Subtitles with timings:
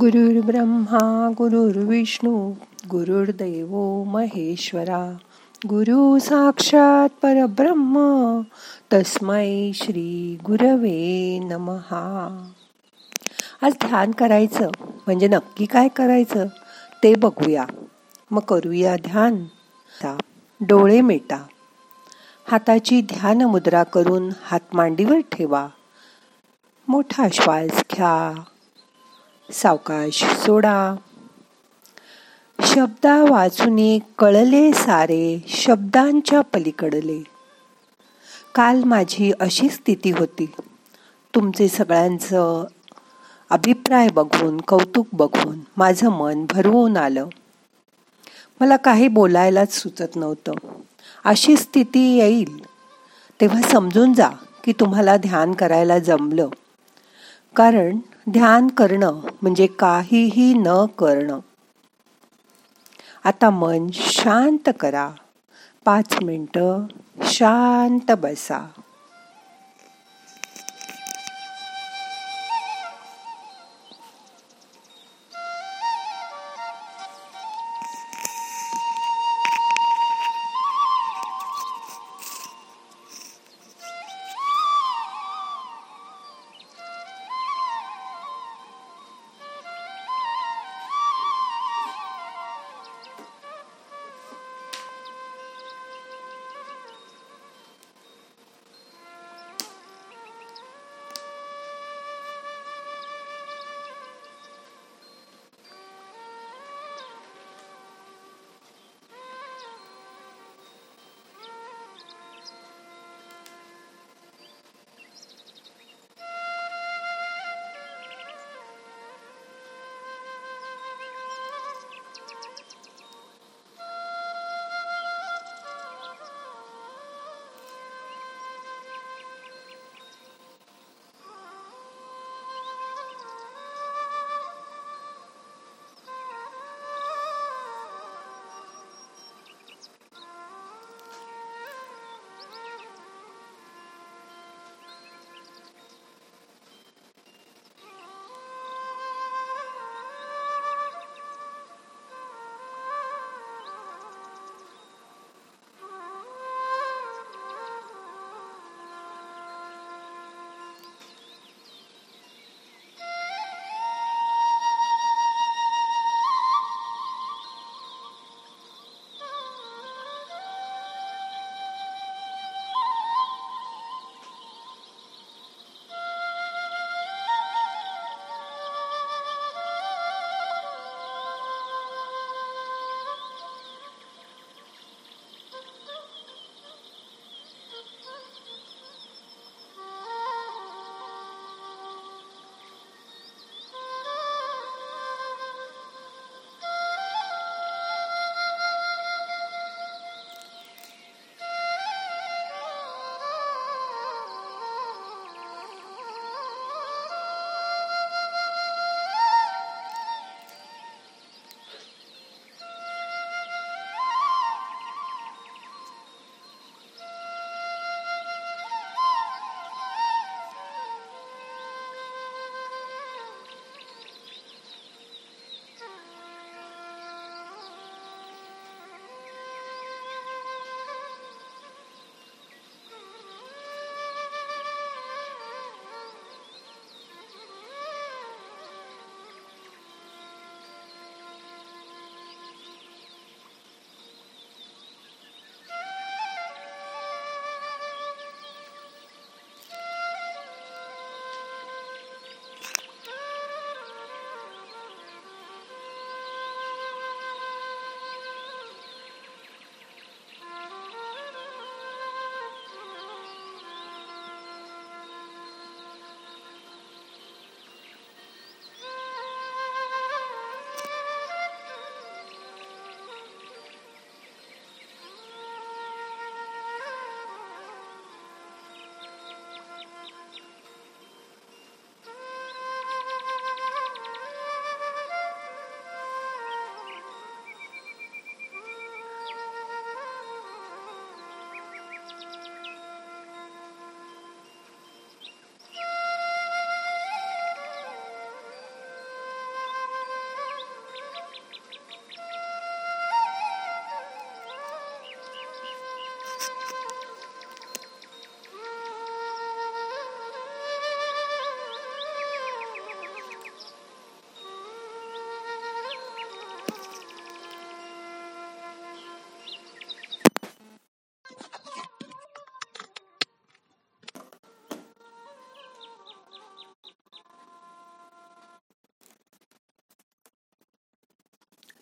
[0.00, 2.52] गुरुर् ब्रह्मा गुरुर्विष्णू
[2.90, 5.16] गुरुर्दैव महेश्वरा।
[5.66, 7.98] गुरु साक्षात परब्रह्म
[8.92, 12.48] तस्मै श्री गुरवे नमहा।
[13.62, 16.46] आज ध्यान करायचं म्हणजे नक्की काय करायचं
[17.02, 17.64] ते बघूया.
[18.30, 19.44] मग करूया ध्यान.
[20.60, 21.46] डोळे मिटा.
[22.50, 25.68] हाताची ध्यान मुद्रा करून हात मांडीवर ठेवा.
[26.88, 28.42] मोठा श्वास घ्या.
[29.52, 30.94] सावकाश सोडा.
[32.62, 37.22] शब्दा वाचुनी कळले सारे शब्दांच्या पलीकडले.
[38.54, 40.46] काल माझी अशी स्थिती होती.
[41.34, 42.64] तुमचे सगळ्यांचं
[43.50, 47.26] अभिप्राय बघून कौतुक बघून माझं मन भरवून आलं.
[48.60, 50.52] मला काही बोलायलाच सुचत नव्हतं.
[51.24, 52.64] अशी स्थिती येईल.
[53.40, 54.28] तेव्हा समजून जा
[54.64, 56.48] की तुम्हाला ध्यान करायला जमलं.
[57.56, 57.98] कारण
[58.30, 61.38] ध्यान करणं म्हणजे काहीही न करणं.
[63.24, 65.10] आता मन शांत करा.
[65.84, 66.86] पाच मिनटं
[67.22, 68.66] शांत बसा.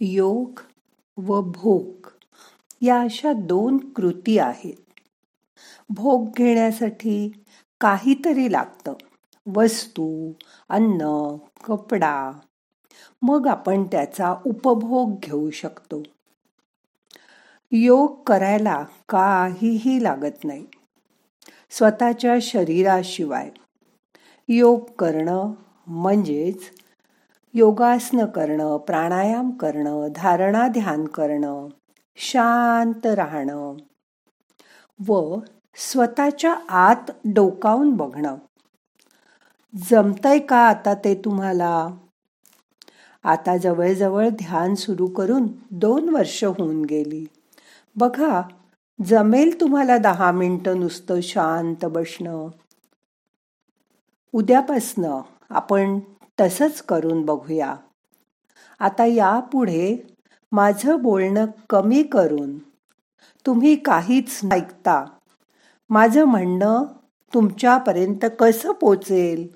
[0.07, 0.61] योग
[1.17, 2.07] व भोग
[2.83, 5.01] या अशा दोन कृती आहेत.
[5.89, 7.45] भोग घेण्यासाठी
[7.81, 8.93] काहीतरी लागतं.
[9.47, 10.33] वस्तू
[10.69, 12.33] अन्न कपडा.
[13.23, 16.03] मग आपण त्याचा उपभोग घेऊ शकतो.
[17.73, 20.67] योग करायला काहीही लागत नाही.
[21.71, 23.51] स्वतःच्या शरीराशिवाय.
[24.49, 25.53] योग करणं
[25.87, 26.84] म्हणजेच
[27.55, 31.69] योगासनं करणं प्राणायाम करणं धारणा ध्यान करणं
[32.17, 33.77] शांत राहणं.
[35.07, 35.37] व
[35.77, 38.37] स्वतःच्या आत डोकावून बघणं.
[39.91, 41.89] जमतंय का आता ते तुम्हाला?
[43.25, 47.27] आता जवळजवळ ध्यान सुरू करून दोन वर्ष होऊन गेली.
[47.97, 48.43] बघा
[49.05, 52.49] जमेल तुम्हाला दहा मिनटं नुसतं शांत बसणं.
[54.33, 55.21] उद्यापासनं
[55.51, 56.01] आपण
[56.41, 57.75] तसंच करून बघूया.
[58.79, 60.07] आता यापुढे
[60.53, 62.59] माझं बोलणं कमी करून
[63.47, 65.05] तुम्ही काहीच ऐकता.
[65.91, 66.85] माझं म्हणणं
[67.35, 69.49] तुमच्यापर्यंत कसं पोचेल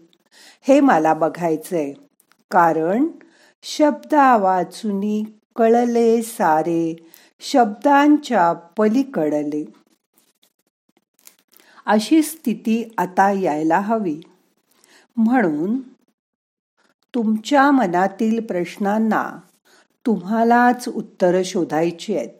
[0.63, 1.93] हे मला बघायचंय.
[2.51, 3.07] कारण
[3.63, 5.25] शब्दा वाचुनी
[5.57, 6.97] कळले सारे
[7.41, 9.65] शब्दांच्या पलीकडले.
[11.87, 14.21] अशी स्थिती आता यायला हवी.
[15.17, 15.79] म्हणून
[17.15, 19.41] तुमच्या मनातील प्रश्नांना
[20.07, 22.31] तुम्हालाच उत्तरं शोधायची आहेत.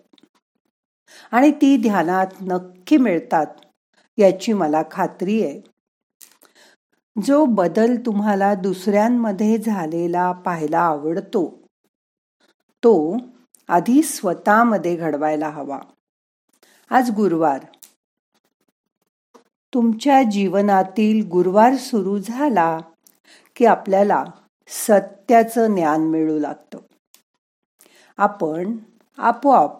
[1.33, 3.47] आणि ती ध्यानात नक्की मिळतात
[4.19, 5.61] याची मला खात्री आहे.
[7.23, 11.63] जो बदल तुम्हाला दुसऱ्यांमध्ये झालेला पाहायला आवडतो
[12.85, 13.17] तो
[13.69, 15.79] आधी स्वतःमध्ये घडवायला हवा.
[16.91, 17.65] आज गुरुवार.
[19.75, 22.79] तुमच्या जीवनातील गुरुवार सुरू झाला
[23.57, 24.25] की आपल्याला
[24.69, 26.79] सत्याचं ज्ञान मिळू लागतं.
[28.17, 28.77] आपण
[29.19, 29.73] आपोआप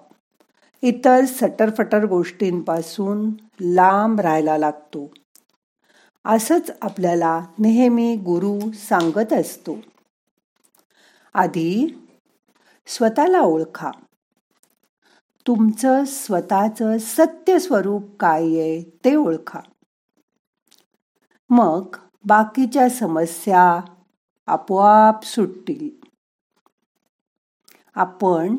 [0.83, 3.31] इतर सटरफटर गोष्टींपासून
[3.61, 5.11] लांब राहायला लागतो.
[6.25, 9.77] असंच आपल्याला नेहमी गुरु सांगत असतो.
[11.35, 12.07] आधी
[12.87, 13.91] स्वतःला ओळखा.
[15.47, 19.61] तुमचं स्वतःचं सत्य स्वरूप काय आहे ते ओळखा.
[21.51, 23.81] मग बाकीच्या समस्या
[24.49, 25.89] आपोआप सुटतील.
[27.95, 28.57] आपण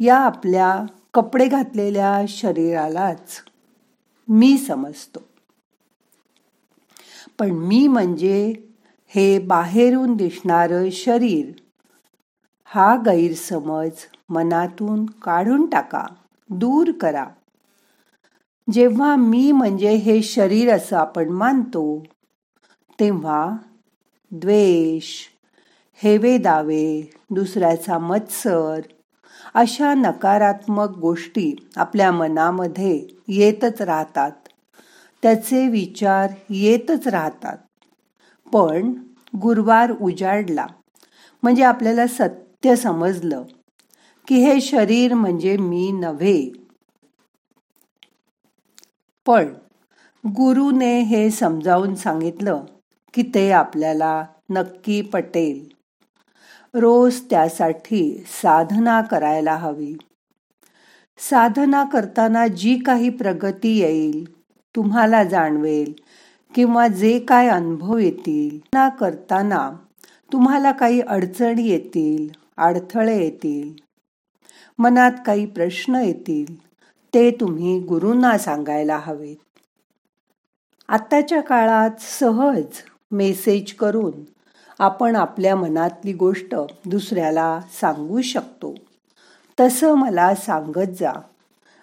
[0.00, 0.82] या आपल्या
[1.14, 3.42] कपडे घातलेल्या शरीरालाच
[4.28, 5.20] मी समजतो.
[7.38, 8.52] पण मी म्हणजे
[9.06, 11.52] हे बाहेरून दिसणार शरीर
[12.64, 13.90] हा गैरसमज
[14.28, 16.06] मनातून काढून टाका
[16.50, 17.24] दूर करा.
[18.72, 22.02] जेव्हा मी म्हणजे हे शरीर असं आपण मानतो
[23.00, 23.56] तेव्हा
[24.32, 25.26] द्वेष
[26.02, 28.80] हेवे दावे दुसऱ्याचा मत्सर
[29.54, 34.32] अशा नकारात्मक गोष्टी आपल्या मनामध्ये येतच राहतात.
[35.22, 37.56] त्याचे विचार येतच राहतात.
[38.52, 38.92] पण
[39.42, 40.66] गुरुवार उजाडला
[41.42, 43.42] म्हणजे आपल्याला सत्य समजलं
[44.28, 46.52] की हे शरीर म्हणजे मी नव्हे.
[49.26, 49.52] पण
[50.24, 52.64] गुरुने हे समजावून सांगितलं
[53.14, 55.68] की ते आपल्याला नक्की पटेल.
[56.74, 59.94] रोज त्यासाठी साधना करायला हवी.
[61.18, 64.24] साधना करताना जी काही प्रगती येईल
[64.74, 65.92] तुम्हाला जाणवेल
[66.54, 69.70] किंवा जे काय अनुभव येतील ना करताना
[70.32, 73.72] तुम्हाला काही अडचणी येतील अडथळे येतील
[74.78, 76.54] मनात काही प्रश्न येतील
[77.14, 79.36] ते तुम्ही गुरूंना सांगायला हवेत.
[80.88, 84.10] आताच्या काळात सहज मेसेज करून
[84.78, 86.54] आपण आपल्या मनातली गोष्ट
[86.86, 88.74] दुसऱ्याला सांगू शकतो.
[89.60, 91.12] तसं मला सांगत जा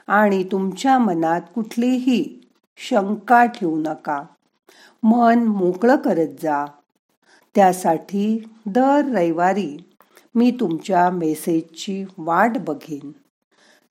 [0.08, 4.22] आणि तुमच्या मनात कुठलीही शंका ठेवू नका.
[5.04, 6.66] मन मोकळं करत जा.
[7.56, 9.78] त्यासाठी दर रविवारी
[10.36, 13.12] मी तुमच्या मेसेजची वाट बघेन.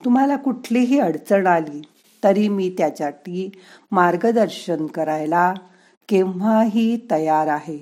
[0.05, 1.81] तुम्हाला कुठलीही अडचण आली
[2.23, 3.49] तरी मी त्यासाठी
[3.91, 5.53] मार्गदर्शन करायला
[6.09, 7.77] केव्हाही तयार आहे.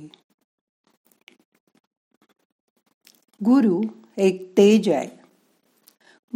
[3.45, 3.81] गुरु
[4.17, 5.09] एक तेज आहे.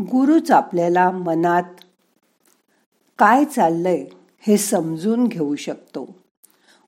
[0.03, 1.63] गुरुच आपल्याला मनात
[3.17, 4.05] काय चाललंय
[4.39, 6.03] हे समजून घेऊ शकतो.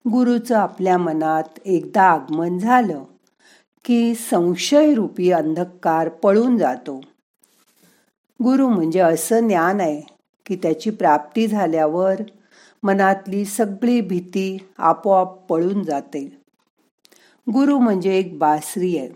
[0.08, 3.03] गुरुचं आपल्या मनात एकदा आगमन झालं
[3.86, 7.01] की संशयरूपी अंधकार पळून जातो.
[8.43, 10.01] गुरु म्हणजे असं ज्ञान आहे
[10.46, 12.22] की त्याची प्राप्ती झाल्यावर
[12.84, 16.38] मनातली सगळी भीती आपोआप पळून जाते.
[17.54, 19.10] गुरु म्हणजे एक बासरी आहे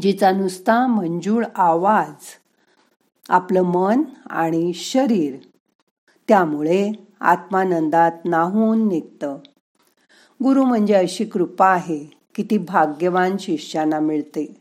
[0.00, 2.26] जिचा नुसता मंजूळ आवाज
[3.28, 5.36] आपलं मन आणि शरीर
[6.28, 9.38] त्यामुळे आत्मानंदात नाहून निघतं.
[10.42, 12.04] गुरु म्हणजे अशी कृपा आहे
[12.34, 14.54] की ती भाग्यवान शिष्यांना मिळते.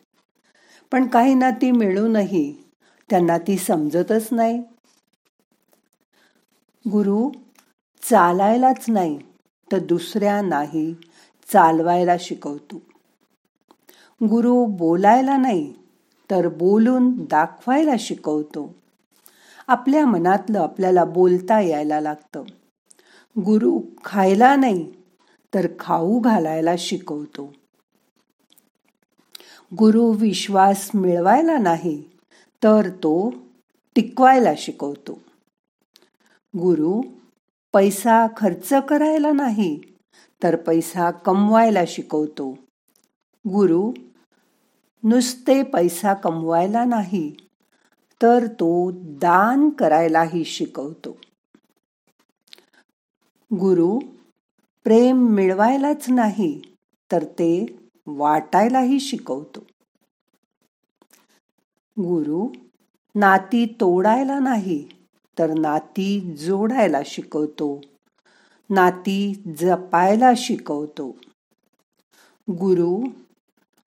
[0.91, 2.63] पण काहींना ती मिळूनही
[3.09, 4.63] त्यांना ती समजतच नाही.
[6.87, 7.29] गुरु
[8.01, 9.19] चालायलाच नाही
[9.71, 10.93] तर दुसऱ्यांनाही
[11.53, 12.81] चालवायला शिकवतो.
[14.29, 15.73] गुरु बोलायला नाही
[16.31, 18.75] तर बोलून दाखवायला शिकवतो.
[19.67, 22.43] आपल्या मनातलं आपल्याला बोलता यायला लागतं.
[23.39, 24.91] गुरु खायला नाही
[25.53, 27.53] तर खाऊ घालायला शिकवतो.
[29.79, 32.03] गुरु विश्वास मिळवायला नाही
[32.63, 33.33] तर तो
[33.95, 35.19] टिकवायला शिकवतो.
[36.57, 37.01] गुरु
[37.73, 39.81] पैसा खर्च करायला नाही
[40.43, 42.51] तर पैसा कमवायला शिकवतो.
[43.47, 43.91] गुरु
[45.03, 47.35] नुसते पैसा कमवायला नाही
[48.21, 51.17] तर तो दान करायलाही शिकवतो.
[53.59, 53.99] गुरु
[54.83, 56.61] प्रेम मिळवायलाच नाही
[57.11, 57.65] तर ते
[58.07, 59.59] वाटायलाही शिकवतो.
[61.99, 62.47] गुरु
[63.15, 64.89] नाती तोडायला नाही
[65.39, 67.81] तर नाती जोडायला शिकवतो.
[68.69, 71.15] नाती जपायला शिकवतो.
[72.51, 73.03] गुरु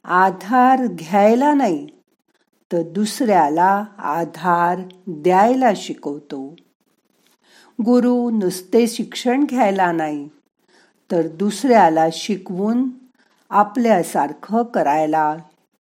[0.04, 1.86] आधार घ्यायला नाही
[2.72, 6.56] तर दुसऱ्याला आधार द्यायला शिकवतो.
[7.84, 10.28] गुरु नुसते शिक्षण घ्यायला नाही
[11.10, 12.88] तर दुसऱ्याला शिकवून
[13.50, 15.36] आपल्यासारखं करायला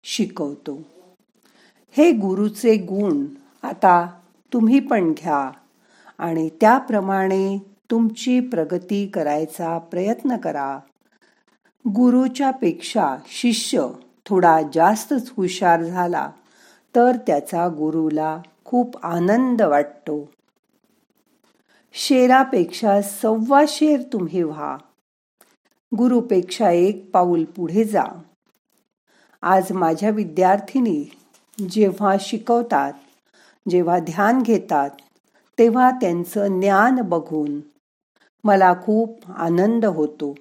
[0.04, 0.82] शिकवतो.
[1.90, 3.26] हे गुरुचे गुण
[3.62, 4.17] आता
[4.52, 5.50] तुम्ही पण घ्या.
[6.18, 7.58] आणि त्याप्रमाणे
[7.90, 10.78] तुमची प्रगती करायचा प्रयत्न करा.
[11.88, 13.86] गुरुच्या पेक्षा शिष्य
[14.26, 16.30] थोडा जास्तच हुशार झाला
[16.96, 20.30] तर त्याचा गुरुला खूप आनंद वाटतो.
[21.92, 24.76] शेरापेक्षा सव्वा शेर तुम्ही व्हा.
[25.98, 28.04] गुरुपेक्षा एक पाऊल पुढे जा.
[29.42, 31.04] आज माझ्या विद्यार्थिनी
[31.70, 32.92] जेव्हा शिकवतात
[33.68, 34.90] जेव्हा ध्यान घेतात
[35.58, 37.60] तेव्हा त्यांचं ज्ञान बघून
[38.44, 40.34] मला खूप आनंद होतो.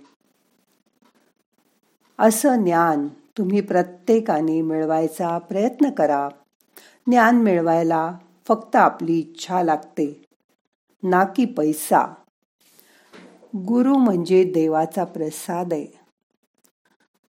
[2.20, 6.30] असं ज्ञान तुम्ही प्रत्येकाने मिळवायचा प्रयत्न करा.
[7.08, 8.18] ज्ञान मिळवायला
[8.48, 10.26] फक्त आपली इच्छा लागते
[11.04, 12.14] ना की पैसा.
[13.56, 16.00] गुरु म्हणजे देवाचा प्रसाद आहे.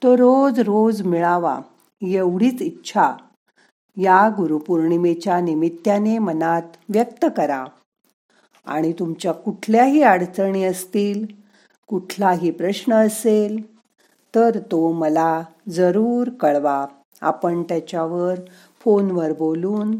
[0.02, 1.60] तो रोज रोज मिळावा
[2.02, 3.16] एवढीच इच्छा.
[3.98, 7.64] या गुरुपौर्णिमेच्या निमित्ताने मनात व्यक्त करा.
[8.66, 11.26] आणि तुमच्या कुठल्याही अडचणी असतील
[11.86, 13.76] कुठलाही प्रश्न असेल
[14.34, 16.86] तर तो मला जरूर कळवा.
[17.20, 18.38] आपण त्याच्यावर
[18.80, 19.96] फोनवर बोलून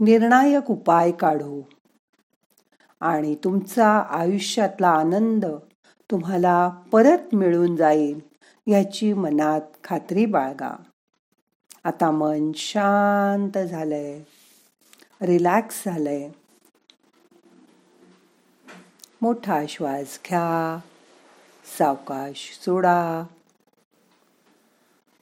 [0.00, 1.60] निर्णायक उपाय काढू.
[3.00, 5.46] आणि तुमचा आयुष्यातला आनंद
[6.10, 8.20] तुम्हाला परत मिळून जाईल
[8.66, 10.74] याची मनात खात्री बाळगा.
[11.84, 14.22] आता मन शांत झालंय.
[15.22, 16.30] रिलॅक्स झालंय.
[19.22, 20.80] मोठा श्वास घ्या.
[21.78, 23.24] सावकाश सोडा.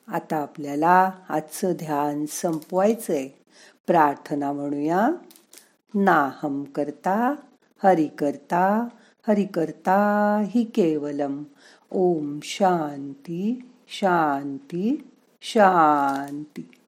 [0.08, 3.28] आता आपल्याला आजचं ध्यान संपवायचंय.
[3.86, 5.08] प्रार्थना म्हणूया.
[5.94, 7.34] नाहम करता
[7.82, 8.88] हरि करता
[9.28, 9.96] हरि करता
[10.54, 11.42] हि केवलम.
[11.90, 15.11] ओम शांती शांती.
[15.42, 16.81] शांती.